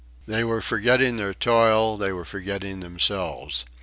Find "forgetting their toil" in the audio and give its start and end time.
0.61-1.95